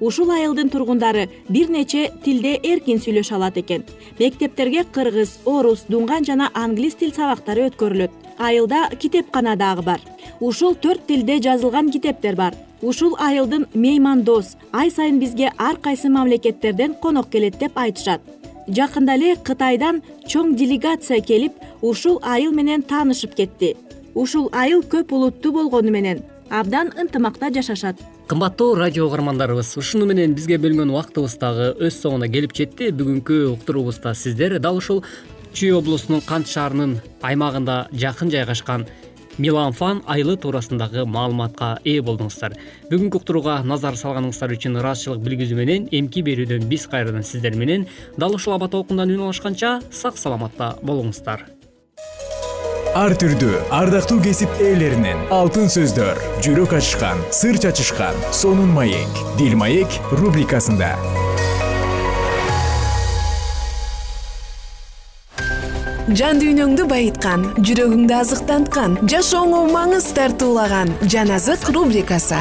Ушул 0.00 0.30
айылдын 0.30 0.70
тургундары 0.70 1.28
бир 1.48 1.68
нече 1.70 2.08
тилде 2.24 2.54
эркин 2.62 3.02
сүйлөшө 3.02 3.34
алат 3.34 3.58
экен. 3.58 3.84
Мектептерге 4.18 4.84
кыргыз 4.84 5.40
орус 5.44 5.84
дунган 5.88 6.24
жана 6.24 6.50
англис 6.54 6.94
тил 6.94 7.12
сабактары 7.12 7.68
өткөрүлөт. 7.70 8.10
Айылда 8.38 8.88
китепкана 8.98 9.56
дагы 9.56 9.82
бар. 9.82 10.00
Ушул 10.40 10.74
төрт 10.74 11.06
тилде 11.06 11.40
жазылган 11.42 11.90
китептер 11.90 12.36
бар 12.36 12.54
ушул 12.82 13.16
айылдын 13.18 13.66
меймандос 13.74 14.56
ай 14.72 14.90
сайын 14.90 15.18
бизге 15.22 15.52
ар 15.58 15.76
кайсы 15.76 16.08
мамлекеттерден 16.10 16.94
конок 16.94 17.30
келет 17.30 17.58
деп 17.58 17.78
айтышат. 17.78 18.20
Жакында 18.68 19.14
эле 19.14 19.36
кытайдан 19.36 20.02
чоң 20.26 20.54
делегация 20.56 21.20
келип 21.20 21.52
ушул 21.80 22.20
айыл 22.22 22.52
менен 22.52 22.82
таанышып 22.82 23.34
кетти. 23.34 23.76
Ушул 24.14 24.50
айыл 24.52 24.82
көп 24.82 25.12
улуттуу 25.12 25.52
болгону 25.52 25.90
менен 25.90 26.22
абдан 26.50 26.92
ынтымакта 26.98 27.52
жашашат. 27.54 27.96
Кымбаттуу 28.26 28.74
радио 28.74 29.06
угармандарыбыз 29.06 29.76
ушуну 29.76 30.06
менен 30.06 30.34
бизге 30.34 30.58
бөлүнгөн 30.58 30.90
убактыбыз 30.90 31.38
дагы 31.38 31.72
өз 31.80 31.98
соңуна 32.02 32.28
келип 32.28 32.54
жетти. 32.54 32.90
Бүгүнкү 32.90 33.46
уктуруубузда 33.54 34.14
сиздер. 34.14 34.58
Дал 34.58 34.76
ушул 34.76 35.02
чүй 35.52 35.72
облусунун 35.76 36.22
кант 36.26 36.48
шаарынын 36.48 36.98
аймагында 37.22 37.88
жакын 37.92 38.30
жайгашкан 38.30 38.86
миланфан 39.38 40.02
айылы 40.06 40.36
туурасындагы 40.36 41.06
маалыматка 41.06 41.78
ээ 41.84 42.02
болдуңуздар. 42.04 42.56
Бүгүнкү 42.90 43.22
уктурууга 43.22 43.60
назар 43.64 43.96
салганыңыздар 43.96 44.56
үчүн 44.56 44.78
ыраазычылык 44.82 45.24
билгизүү 45.24 45.58
менен 45.58 45.88
эмки 45.92 46.24
берүүдөн 46.26 46.68
биз 46.68 46.86
кайрадан 46.90 47.24
сиздер 47.24 47.56
менен 47.56 47.86
дал 48.16 48.36
ушул 48.36 48.56
аба 48.58 48.68
толкундан 48.68 49.10
үн 49.10 49.26
алышканча 49.28 49.80
сак 49.90 50.18
саламатта 50.18 50.76
болуңуздар. 50.82 51.46
Ар 52.92 53.14
түрдүү 53.16 53.56
ардактуу 53.72 54.18
кесип 54.20 54.52
ээлеринен 54.60 55.22
алтын 55.32 55.70
сөздөр 55.72 56.20
жүрөк 56.44 56.76
ачышкан 56.76 57.24
сыр 57.32 57.56
чачышкан 57.56 58.20
сонун 58.36 58.76
маек 58.76 59.24
дил 59.40 59.56
маек 59.56 60.00
рубрикасында 60.12 60.92
жан 66.10 66.40
дүйнөңдү 66.42 66.88
байыткан 66.90 67.44
жүрөгүңдү 67.62 68.14
азыктанткан 68.16 68.96
жашооңо 69.06 69.60
маңыз 69.70 70.08
тартуулаган 70.16 70.90
жан 71.06 71.30
азык 71.30 71.68
рубрикасы. 71.70 72.40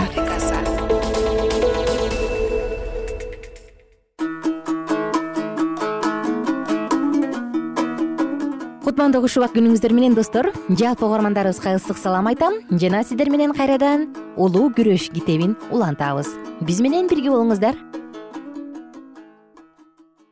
Кутмандуу 8.82 9.22
убак 9.22 9.54
күнүңүздөр 9.54 9.94
менен 9.94 10.18
достор. 10.18 10.52
Жалпы 10.70 11.06
угармандарыбызга 11.06 11.78
ысык 11.78 12.02
салам 12.02 12.28
айтам. 12.34 12.60
Жана 12.72 13.04
сиздер 13.04 13.30
менен 13.30 13.54
кайрадан 13.54 14.10
улуу 14.36 14.72
күрөш 14.74 15.12
китебин 15.14 15.56
улантабыз. 15.70 16.34
Биз 16.62 16.82
менен 16.82 17.08
бирге 17.08 17.30
болуңуздар 17.30 17.78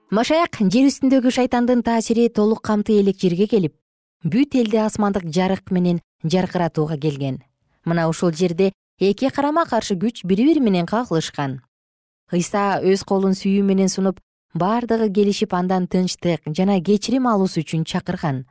машаяк 0.09 0.57
жер 0.73 0.87
үстүндөгү 0.89 1.29
шайтандын 1.29 1.83
таасири 1.85 2.29
толук 2.33 2.63
камтый 2.65 2.97
элек 2.97 3.19
жерге 3.21 3.45
келип 3.47 3.75
бүт 4.25 4.55
элди 4.57 4.79
асмандык 4.81 5.27
жарык 5.29 5.69
менен 5.69 5.99
жаркыратууга 6.23 6.97
келген. 6.97 7.43
Мына 7.85 8.07
ушул 8.09 8.31
жерде 8.33 8.71
эки 8.99 9.29
карама 9.29 9.65
каршы 9.69 9.93
күч 9.93 10.23
бири 10.25 10.47
бири 10.47 10.59
менен 10.59 10.87
кагылышкан. 10.89 11.61
Ыйса 12.33 12.81
өз 12.81 13.03
колун 13.05 13.37
сүйүү 13.37 13.61
менен 13.63 13.89
сунуп 13.89 14.17
бардыгы 14.55 15.11
келишип 15.13 15.53
андан 15.53 15.85
тынчтык 15.87 16.41
жана 16.57 16.81
кечирим 16.81 17.27
алуусу 17.27 17.61
үчүн 17.61 17.85
чакырган. 17.85 18.47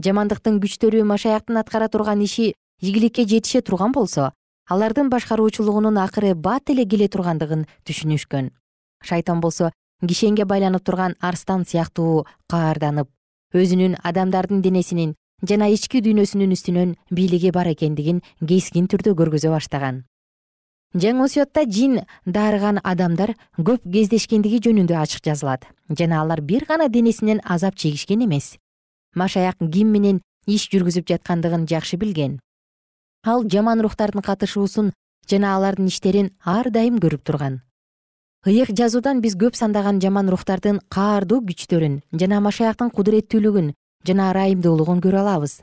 Жамандыктын 0.00 0.56
күчтөрү 0.62 1.04
машаяктын 1.04 1.60
аткара 1.60 1.88
турган 1.88 2.22
иши 2.24 2.54
ийгиликке 2.80 3.26
жетише 3.28 3.60
турган 3.60 3.92
болсо 3.92 4.32
алардын 4.66 5.10
башкаруучулугунун 5.10 5.98
акыры 5.98 6.34
бат 6.34 6.70
эле 6.70 6.86
келе 6.88 7.08
тургандыгын 7.08 7.66
түшүнүшкөн. 7.84 8.50
Шайтан 9.04 9.40
болсо 9.40 9.70
кишенге 10.06 10.44
байланып 10.44 10.84
турган 10.84 11.16
арстан 11.20 11.64
сыяктуу 11.64 12.26
каарданып 12.48 13.08
өзүнүн 13.54 13.96
адамдардын 14.04 14.62
денесинин 14.62 15.14
жана 15.42 15.68
ички 15.72 16.02
дүйнөсүнүн 16.04 16.54
үстүнөн 16.54 16.94
бийлиги 17.10 17.50
бар 17.54 17.70
экендигин 17.72 18.22
кескин 18.46 18.86
түрдө 18.86 19.14
көргөзө 19.18 19.50
баштаган. 19.50 20.04
Жаңы 20.94 21.24
осуятта 21.24 21.64
жин 21.66 22.00
даарыган 22.26 22.80
адамдар 22.82 23.34
көп 23.58 23.84
кездешкендиги 23.92 24.60
жөнүндө 24.64 24.96
ачык 24.98 25.24
жазылат 25.24 25.66
жана 25.90 26.22
алар 26.22 26.40
бир 26.40 26.64
гана 26.68 26.88
денесинен 26.88 27.40
азап 27.44 27.76
чегишкен 27.76 28.24
эмес. 28.24 28.56
Машаяк 29.14 29.58
ким 29.58 29.92
менен 29.92 30.22
иш 30.46 30.68
жүргүзүп 30.72 31.08
жаткандыгын 31.08 31.66
жакшы 31.66 31.96
билген. 31.96 32.40
Ал 33.24 33.44
жаман 33.44 33.80
рухтардын 33.80 34.22
катышуусун 34.22 34.92
жана 35.28 35.56
алардын 35.56 35.88
иштерин 35.88 36.30
ар 36.44 36.70
дайым 36.70 36.98
көрүп 36.98 37.24
турган 37.24 37.62
ыйык 38.46 38.70
жазуудан 38.70 39.20
биз 39.20 39.34
көп 39.34 39.56
сандаган 39.58 39.98
жаман 40.00 40.28
рухтардын 40.30 40.78
каардуу 40.94 41.40
күчтөрүн 41.42 42.00
жана 42.20 42.38
машаяктын 42.40 42.90
кудуреттүүлүгүн 42.94 43.72
жана 44.06 44.30
ырайымдуулугун 44.30 45.00
көрө 45.02 45.24
алабыз. 45.24 45.62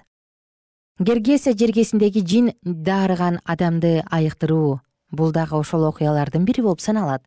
Гергесия 1.00 1.56
жергесиндеги 1.56 2.20
жин 2.20 2.52
даарыган 2.64 3.40
адамды 3.46 4.04
айыктыруу 4.12 4.82
бул 5.12 5.32
дагы 5.32 5.56
ошол 5.56 5.88
окуялардын 5.88 6.46
бири 6.46 6.62
болуп 6.62 6.82
саналат. 6.82 7.24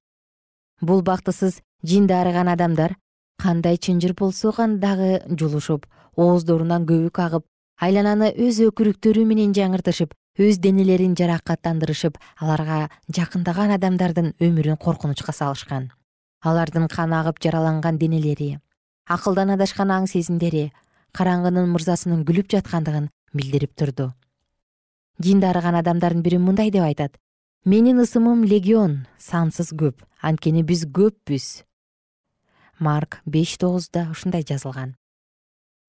Бул 0.83 1.01
бактысыз 1.03 1.63
жин 1.83 2.07
даарыган 2.07 2.49
адамдар 2.49 2.97
кандай 3.39 3.79
чынжыр 3.79 4.13
болсо 4.13 4.53
дагы 4.53 5.23
жулушуп 5.29 5.87
ооздорунан 6.17 6.85
көбүк 6.85 7.19
агып 7.25 7.45
айлананы 7.81 8.35
өз 8.37 8.61
өкүрүктөрү 8.69 9.25
менен 9.25 9.53
жаңыртышып 9.55 10.13
өз 10.39 10.61
денелерин 10.63 11.17
жаракаттандырышып 11.19 12.19
аларга 12.39 12.89
жакындаган 13.11 13.75
адамдардын 13.75 14.33
өмүрүн 14.39 14.79
коркунучка 14.79 15.33
салышкан. 15.35 15.91
Алардын 16.43 16.87
кан 16.89 17.13
агып 17.13 17.43
жараланган 17.43 17.99
денелери 17.99 18.59
акылдан 19.09 19.51
адашкан 19.57 19.91
аң 19.91 20.07
сезимдери 20.07 20.69
караңгынын 21.17 21.67
мырзасынын 21.73 22.25
күлүп 22.29 22.53
жаткандыгын 22.53 23.09
билдирип 23.35 23.75
турду. 23.75 24.13
Жин 25.19 25.41
даарыган 25.41 25.81
адамдардын 25.81 26.23
бири 26.23 26.39
мындай 26.39 26.71
деп 26.71 26.85
айтат. 26.85 27.17
Менин 27.65 27.99
ысымым 28.05 28.45
легион 28.45 29.07
сансыз 29.19 29.73
көп 29.73 30.05
анткени 30.23 30.63
биз 30.63 30.85
көппүз 30.87 31.65
марк 32.79 33.19
беш 33.27 33.57
тогузда 33.59 34.07
ушундай 34.13 34.45
жазылган. 34.47 34.95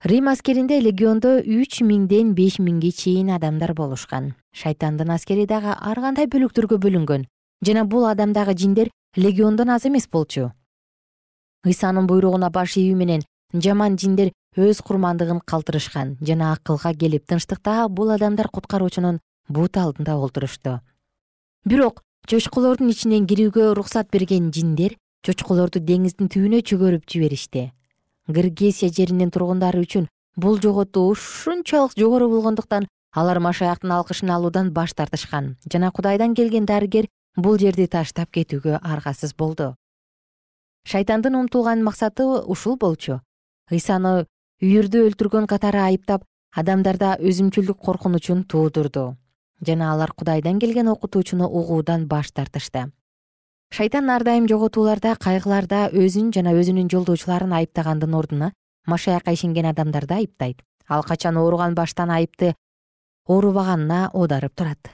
Рим 0.03 0.29
аскеринде 0.31 0.79
легиондо 0.79 1.37
үч 1.43 1.83
миңден 1.83 2.33
беш 2.33 2.57
миңге 2.63 2.91
чейин 2.95 3.29
адамдар 3.35 3.75
болушкан 3.75 4.33
шайтандын 4.53 5.11
аскери 5.11 5.45
дагы 5.45 5.75
ар 5.75 6.01
кандай 6.01 6.27
бөлүктөргө 6.27 6.79
бөлүнгөн 6.83 7.25
жана 7.65 7.85
бул 7.85 8.05
адамдагы 8.09 8.55
жиндер 8.57 8.89
легиондон 9.15 9.69
аз 9.69 9.85
эмес 9.85 10.07
болчу. 10.07 10.51
Ыйсанын 11.65 12.07
буйругуна 12.07 12.49
баш 12.49 12.77
ийүү 12.77 12.95
менен 12.95 13.23
жаман 13.53 13.97
жиндер 13.97 14.31
өз 14.57 14.81
курмандыгын 14.81 15.41
калтырышкан 15.45 16.17
жана 16.21 16.53
акылга 16.53 16.93
келип 16.93 17.25
тынчтыкта 17.27 17.87
бул 17.89 18.11
адамдар 18.11 18.47
куткаруучунун 18.47 19.19
бут 19.49 19.77
алдында 19.77 20.15
олтурушту. 20.17 20.79
Бирок 21.65 22.03
чочколордун 22.27 22.89
ичинен 22.89 23.27
кирүүгө 23.27 23.71
уруксат 23.71 24.09
берген 24.11 24.51
жиндер 24.53 24.95
чочколорду 25.25 25.79
деңиздин 25.79 26.29
түбүнө 26.31 26.61
чөгөрүп 26.63 27.09
жиберишти. 27.09 27.71
Гыргесия 28.27 28.89
жеринин 28.93 29.31
тургундары 29.31 29.81
үчүн 29.83 30.07
бул 30.37 30.59
жоготуу 30.61 31.09
ушунчалык 31.11 31.97
жогору 31.97 32.29
болгондуктан 32.29 32.87
алар 33.11 33.39
машаяктын 33.39 33.91
алкышын 33.91 34.29
алуудан 34.29 34.71
баш 34.71 34.93
тартышкан. 34.93 35.57
Жана 35.71 35.91
кудайдан 35.91 36.35
келген 36.35 36.65
дарыгер 36.65 37.07
бул 37.35 37.57
жерди 37.57 37.87
таштап 37.87 38.31
кетүүгө 38.31 38.79
аргасыз 38.81 39.33
болду. 39.33 39.75
Шайтандын 40.85 41.35
умтулган 41.35 41.83
максаты 41.83 42.23
ушул 42.23 42.77
болчу. 42.77 43.21
Ыйсаны 43.71 44.25
үйүрдү 44.61 45.05
өлтүргөн 45.09 45.47
катары 45.47 45.81
айыптап 45.85 46.23
адамдарда 46.55 47.17
өзүмчүлдүк 47.19 47.77
коркунучун 47.77 48.43
туудурду. 48.43 49.15
Жана 49.65 49.91
алар 49.93 50.13
кудайдан 50.15 50.59
келген 50.59 50.87
окутуучуну 50.87 51.45
угуудан 51.45 52.07
баш 52.07 52.31
тартышты. 52.31 52.91
Шайтан 53.71 54.09
ар 54.09 54.23
дайым 54.23 54.47
жоготууларда 54.47 55.15
кайгыларда 55.15 55.89
өзүн 55.93 56.31
жана 56.33 56.55
өзүнүн 56.57 56.89
жолдоочуларын 56.89 57.53
айыптагандын 57.53 58.15
ордуна 58.17 58.53
машаякка 58.87 59.31
ишенген 59.31 59.69
адамдарды 59.69 60.15
айыптайт. 60.15 60.63
Ал 60.87 61.03
качан 61.03 61.37
ооруган 61.37 61.75
баштан 61.75 62.09
айыпты 62.09 62.55
оорубаганына 63.29 64.09
оодарып 64.13 64.55
турат. 64.55 64.89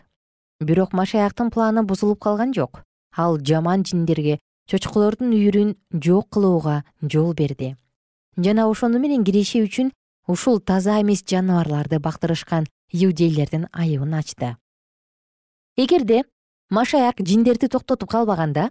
Бирок 0.60 0.93
машаяктын 0.93 1.50
планы 1.52 1.84
бузулуп 1.84 2.19
калган 2.19 2.54
жок. 2.54 2.84
Ал 3.15 3.39
жаман 3.39 3.86
жиндерге 3.88 4.39
чочколордун 4.67 5.32
үйүрүн 5.32 5.76
жок 6.04 6.30
кылууга 6.30 6.84
жол 7.02 7.34
берди. 7.34 7.76
Жана 8.36 8.67
ошону 8.67 9.00
менен 9.00 9.24
киреше 9.24 9.63
үчүн 9.63 9.91
ушул 10.28 10.60
таза 10.60 11.00
эмес 11.02 11.24
жаныбарларды 11.24 12.00
бактырышкан 12.00 12.67
иудейлердин 12.91 13.67
айыбын 13.71 14.19
ачты. 14.19 14.58
Эгерде 15.78 16.24
машаяк 16.69 17.19
жиндерди 17.19 17.67
токтотуп 17.67 18.10
калбаганда 18.10 18.69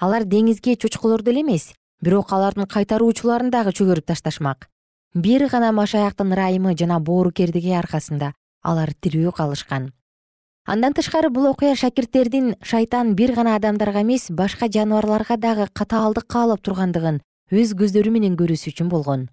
алар 0.00 0.24
деңизге 0.24 0.76
чочколорду 0.76 1.30
эле 1.30 1.42
эмес 1.42 1.72
бирок 2.00 2.32
алардын 2.32 2.66
кайтаруучуларын 2.66 3.50
дагы 3.50 3.70
чөгөрүп 3.70 4.06
ташташмак. 4.10 4.68
Бир 5.14 5.46
гана 5.48 5.70
машаяктын 5.72 6.32
ырайымы 6.34 6.74
жана 6.74 6.98
боорукердиги 6.98 7.70
аркасында 7.78 8.34
алар 8.64 8.94
тирүү 8.94 9.32
калышкан. 9.36 9.92
Андан 10.64 10.94
тышкары 10.96 11.28
бул 11.28 11.46
окуя 11.50 11.76
шакирттердин 11.76 12.54
шайтан 12.62 13.14
бир 13.14 13.34
гана 13.36 13.54
адамдарга 13.56 14.00
эмес 14.00 14.30
башка 14.30 14.66
жаныбарларга 14.66 15.36
дагы 15.36 15.68
катаалдык 15.72 16.26
каалап 16.26 16.62
тургандыгын 16.64 17.20
өз 17.52 17.74
көздөрү 17.76 18.10
менен 18.10 18.38
көрүүсү 18.40 18.72
үчүн 18.72 18.88
болгон. 18.88 19.28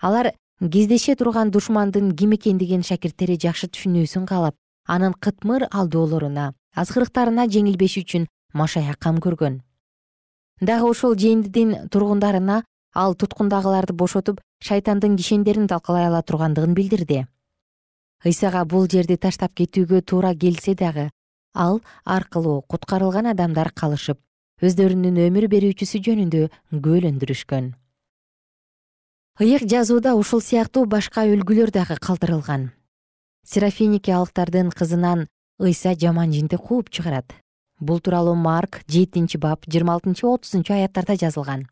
Алар 0.00 0.32
кездеше 0.58 1.14
турган 1.20 1.50
душмандын 1.50 2.14
ким 2.16 2.32
экендигин 2.32 2.82
шакирттери 2.82 3.36
жакшы 3.36 3.68
түшүнүүсүн 3.68 4.24
каалап 4.26 4.56
анын 4.88 5.12
кытмыр 5.12 5.66
алдоолоруна 5.70 6.54
азгырыктарына 6.74 7.44
жеңилбеш 7.52 7.98
үчүн 8.00 8.26
машаяк 8.54 8.98
кам 8.98 9.20
көргөн. 9.20 9.60
Дагы 10.60 10.88
ошол 10.88 11.14
жээндидин 11.18 11.90
тургундарына 11.92 12.62
ал 12.94 13.14
туткундагыларды 13.14 13.92
бошотуп 13.92 14.40
шайтандын 14.64 15.16
кишендерин 15.16 15.68
талкалай 15.68 16.06
ала 16.06 16.22
тургандыгын 16.22 16.74
билдирди 16.74 17.26
ыйсага 18.24 18.64
бул 18.64 18.88
жерди 18.88 19.16
таштап 19.16 19.54
кетүүгө 19.58 20.02
туура 20.06 20.32
келсе 20.34 20.74
дагы 20.74 21.10
ал 21.54 21.80
аркылуу 22.04 22.62
куткарылган 22.70 23.26
адамдар 23.34 23.72
калышып 23.74 24.18
өздөрүнүн 24.62 25.22
өмүр 25.28 25.48
берүүчүсү 25.52 26.00
жөнүндө 26.06 26.48
күбөлөндүрүшкөн 26.70 27.72
ыйык 29.40 29.64
жазууда 29.64 30.14
ушул 30.14 30.42
сыяктуу 30.44 30.84
башка 30.86 31.24
үлгүлөр 31.24 31.72
дагы 31.72 31.96
калтырылган. 31.96 32.70
Серафиникиялыктардын 33.48 34.70
кызынан 34.70 35.26
ыйса 35.58 35.94
жаман 35.98 36.30
жинди 36.32 36.56
кууп 36.56 36.90
чыгарат. 36.90 37.32
Бул 37.80 37.98
тууралуу 37.98 38.34
марк 38.36 38.82
жетинчи 38.86 39.38
бап 39.38 39.66
жыйырма 39.66 39.94
алтынчы 39.96 40.26
отузунчу 40.28 40.74
аяттарда 40.74 41.16
жазылган. 41.16 41.66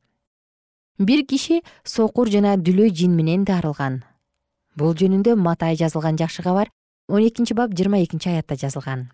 Бир 0.98 1.26
киши 1.26 1.62
сокур 1.84 2.28
жана 2.28 2.56
дүлөй 2.56 2.90
жин 2.90 3.14
менен 3.14 3.44
дарылган 3.44 4.02
бул 4.76 4.94
жөнүндө 4.94 5.34
матай 5.36 5.76
жазылган 5.76 6.18
жакшы 6.18 6.42
кабар 6.42 6.70
он 7.08 7.26
экинчи 7.26 7.54
бап 7.54 7.74
жыйырма 7.74 8.02
экинчи 8.04 8.28
аятта 8.28 8.56
жазылган. 8.56 9.10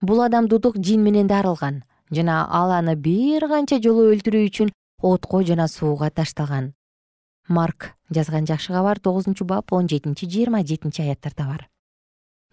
Бул 0.00 0.22
адам 0.22 0.48
дудук 0.48 0.78
жин 0.78 1.02
менен 1.04 1.26
дарылган 1.26 1.82
жана 2.10 2.46
ал 2.48 2.72
аны 2.72 2.94
бир 2.96 3.48
канча 3.48 3.80
жолу 3.82 4.08
өлтүрүү 4.12 4.48
үчүн 4.48 4.72
отко 5.02 5.42
жана 5.44 5.68
сууга 5.68 6.10
ташталган. 6.10 6.72
Марк 7.48 7.92
жазган 8.10 8.46
жакшы 8.46 8.72
кабар 8.72 8.98
тогузунчу 8.98 9.44
бап 9.44 9.72
он 9.72 9.88
жетинчи 9.88 10.26
жыйырма 10.26 10.64
жетинчи 10.64 11.02
аяттарда 11.02 11.44
бар. 11.44 11.68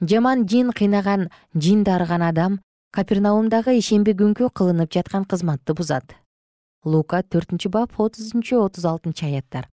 Жаман 0.02 0.48
жин 0.48 0.72
кыйнаган 0.72 1.30
жин 1.54 1.84
дарыган 1.84 2.24
адам 2.24 2.60
капернаумдагы 2.92 3.78
ишемби 3.80 4.12
күнкү 4.12 4.50
кылынып 4.52 4.92
жаткан 4.92 5.24
кызматты 5.26 5.74
бузат. 5.74 6.16
Лука 6.84 7.24
төртүнчү 7.24 7.70
бап 7.70 8.00
отузунчу 8.00 8.60
отуз 8.60 8.86
алтынчы 8.86 9.26
аяттар 9.26 9.70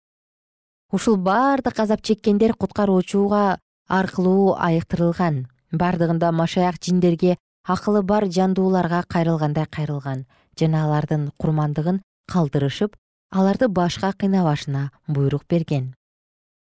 ушул 0.93 1.17
баардык 1.17 1.81
азап 1.81 2.03
чеккендер 2.03 2.55
куткаруучуга 2.55 3.59
аркылуу 3.89 4.55
айыктырылган. 4.59 5.47
Бардыгында 5.73 6.33
машаяк 6.33 6.77
жиндерге 6.85 7.39
акылы 7.65 8.03
бар 8.03 8.27
жандууларга 8.29 9.03
кайрылгандай 9.09 9.67
кайрылган 9.67 10.27
жана 10.59 10.85
алардын 10.85 11.31
курмандыгын 11.39 12.03
калтырышып 12.31 12.97
аларды 13.31 13.69
башка 13.69 14.13
кыйнабашына 14.13 14.91
буйрук 15.09 15.45
берген. 15.49 15.95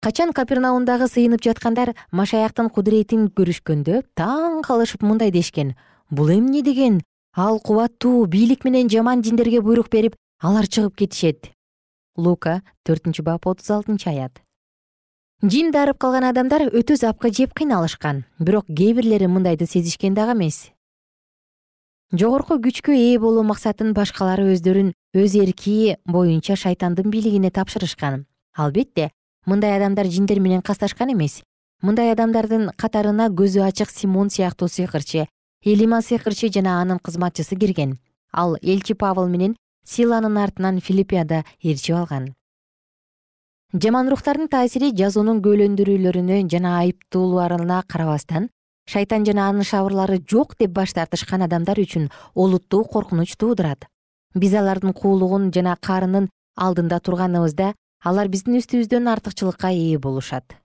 Качан 0.03 0.33
капернаумдагы 0.33 1.09
сыйынып 1.09 1.43
жаткандар 1.43 1.95
машаяктын 2.13 2.69
кудуретин 2.71 3.31
көрүшкөндө 3.33 4.03
таң 4.15 4.61
калышып 4.63 5.03
мындай 5.03 5.33
дешкен. 5.33 5.75
Бул 6.11 6.31
эмне? 6.31 6.63
деген 6.63 7.01
ал 7.35 7.61
кубаттуу 7.61 8.27
бийлик 8.27 8.65
менен 8.65 8.89
жаман 8.89 9.23
жиндерге 9.23 9.61
буйрук 9.61 9.89
берип 9.91 10.17
алар 10.43 10.69
чыгып 10.69 10.97
кетишет 10.97 11.51
лука 12.19 12.61
төртүнчү 12.85 13.23
бап 13.23 13.47
отуз 13.47 13.71
алтынчы 13.71 14.11
аят. 14.11 14.43
Жин 15.43 15.71
дарып 15.71 16.01
калган 16.03 16.27
адамдар 16.27 16.67
өтө 16.69 16.97
запкы 16.99 17.31
жеп 17.31 17.55
кыйналышкан 17.55 18.25
бирок 18.39 18.67
кээ 18.67 18.97
бирлери 18.99 19.31
мындайды 19.31 19.67
сезишкен 19.71 20.15
дагы 20.15 20.35
эмес. 20.35 20.73
Жогорку 22.13 22.59
күчкө 22.59 22.91
ээ 22.97 23.21
болуу 23.23 23.45
максатын 23.47 23.95
башкалары 23.95 24.49
өздөрүн 24.55 24.91
өз 25.15 25.37
эрки 25.39 25.97
боюнча 26.05 26.57
шайтандын 26.57 27.11
бийлигине 27.11 27.51
тапшырышкан. 27.51 28.27
Албетте 28.57 29.13
мындай 29.47 29.77
адамдар 29.77 30.07
жиндер 30.07 30.41
менен 30.41 30.63
касташкан 30.63 31.13
эмес. 31.13 31.43
Мындай 31.83 32.11
адамдардын 32.11 32.73
катарына 32.77 33.29
көзү 33.29 33.63
ачык 33.63 33.91
симон 33.95 34.31
сыяктуу 34.31 34.67
сыйкырчы 34.67 35.29
элима 35.65 36.03
сыйкырчы 36.03 36.51
жана 36.51 36.81
анын 36.81 36.99
кызматчысы 36.99 37.57
кирген. 37.57 37.99
Ал 38.33 38.57
элчи 38.63 38.95
павыл 38.95 39.29
менен 39.29 39.57
силанын 39.89 40.37
артынан 40.45 40.81
филиппияда 40.81 41.45
ээрчип 41.63 41.97
алган. 41.97 42.35
Жаман 43.73 44.09
рухтардын 44.09 44.49
таасири 44.49 44.93
жазуунун 44.97 45.43
күбөлөндүрүүлөрүнө 45.45 46.45
жана 46.53 46.79
айыптоолоруна 46.83 47.83
карабастан 47.89 48.49
шайтан 48.89 49.27
жана 49.29 49.49
анын 49.51 49.67
шабырлары 49.71 50.21
жок 50.33 50.55
деп 50.61 50.73
баш 50.79 50.95
тартышкан 50.97 51.45
адамдар 51.45 51.81
үчүн 51.83 52.09
олуттуу 52.35 52.85
коркунуч 52.85 53.37
туудурат 53.37 53.85
биз 54.35 54.55
алардын 54.55 54.95
куулугун 54.97 55.51
жана 55.53 55.77
карынын 55.89 56.31
алдында 56.57 57.01
турганыбызда 57.01 57.75
алар 58.05 58.29
биздин 58.33 58.57
үстүбүздөн 58.61 59.13
артыкчылыкка 59.13 59.69
ээ 59.73 59.99
болушат. 59.99 60.57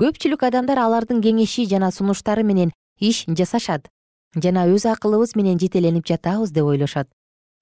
Көпчүлүк 0.00 0.42
адамдар 0.48 0.78
алардын 0.78 1.20
кеңеши 1.24 1.66
жана 1.68 1.90
сунуштары 1.92 2.44
менен 2.44 2.72
иш 3.00 3.24
жасашат 3.28 3.88
жана 4.36 4.66
өз 4.72 4.84
акылыбыз 4.88 5.36
менен 5.36 5.60
жетеленип 5.60 6.06
жатабыз 6.08 6.52
деп 6.52 6.64
ойлошот 6.64 7.08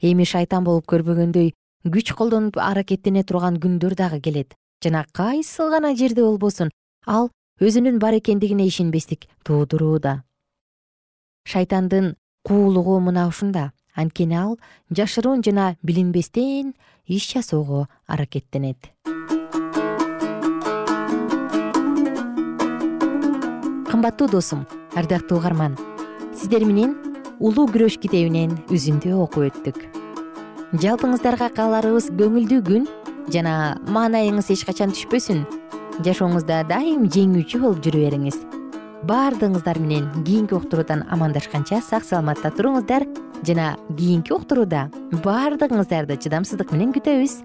эми 0.00 0.24
шайтан 0.24 0.64
болуп 0.64 0.86
көрбөгөндөй 0.90 1.54
күч 1.84 2.12
колдонуп 2.16 2.58
аракеттене 2.58 3.24
турган 3.24 3.60
күндөр 3.60 3.94
дагы 3.94 4.20
келет. 4.20 4.54
Жана 4.82 5.06
кайсыл 5.12 5.70
гана 5.70 5.94
жерде 5.96 6.22
болбосун 6.22 6.70
ал 7.06 7.30
өзүнүн 7.60 7.98
бар 7.98 8.18
экендигине 8.18 8.66
ишенбестик 8.66 9.28
туудурууда 9.44 10.22
шайтандын 11.44 12.16
куулугу 12.42 13.00
мына 13.00 13.28
ушунда. 13.28 13.72
Анткени 13.94 14.34
ал 14.34 14.58
жашыруун 14.90 15.42
жана 15.44 15.76
билинбестен 15.82 16.74
иш 17.06 17.32
жасоого 17.32 17.88
аракеттенет. 18.06 18.90
Кымбаттуу 23.90 24.28
досум 24.28 24.66
ардактуу 24.96 25.38
угарман 25.38 25.78
сиздер 26.34 26.64
менен 26.64 27.13
улуу 27.40 27.66
күрөш 27.70 27.98
китебинен 28.02 28.56
үзүндү 28.72 29.14
окуп 29.24 29.48
өттүк. 29.50 29.78
Жалпыңыздарга 30.82 31.50
кааларыбыз 31.54 32.10
көңүлдүү 32.18 32.64
күн 32.66 32.88
жана 33.34 33.76
маанайыңыз 33.88 34.50
эч 34.54 34.64
качан 34.68 34.94
түшпөсүн 34.94 35.44
жашооңузда 36.06 36.64
дайым 36.70 37.06
жеңүүчү 37.14 37.62
болуп 37.62 37.84
жүрө 37.86 38.04
бериңиз 38.08 38.42
баардыгыңыздар 39.08 39.78
менен 39.84 40.08
кийинки 40.24 40.56
уктуруудан 40.56 41.04
амандашканча 41.12 41.80
сак 41.84 42.06
саламатта 42.08 42.50
туруңуздар 42.56 43.04
жана 43.44 43.74
кийинки 43.98 44.32
уктурууда 44.32 44.88
баардыгыңыздарды 45.24 46.16
чыдамсыздык 46.24 46.72
менен 46.72 46.94
күтөбүз. 46.96 47.40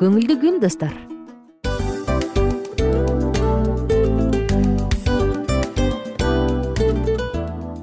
Көңүлдүү 0.00 0.38
күн 0.40 0.62
достор 0.62 0.94